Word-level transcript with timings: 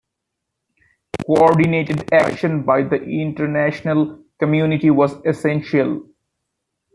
Coordinated 1.27 2.11
action 2.11 2.63
by 2.63 2.81
the 2.81 2.97
international 3.03 4.23
community 4.39 4.89
was 4.89 5.13
essential. 5.27 6.07